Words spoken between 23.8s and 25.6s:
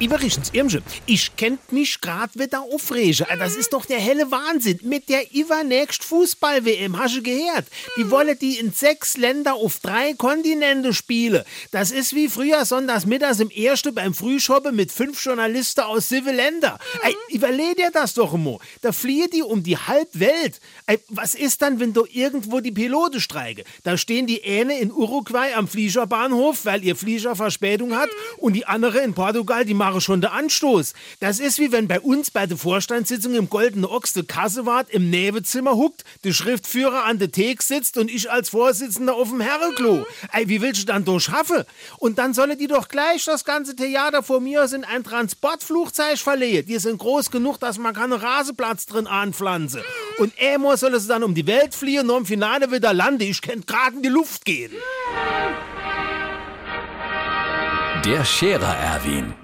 Da stehen die eine in Uruguay